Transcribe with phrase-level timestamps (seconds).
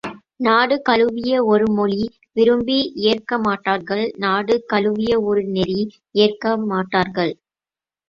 [0.39, 1.99] நாடு தழுவிய ஒரு மொழி
[2.37, 2.79] விரும்பி
[3.11, 5.81] ஏற்கமாட்டார்கள் நாடு தழுவிய ஒரு நெறி
[6.19, 7.33] ஏற்கமாட்டார்கள்.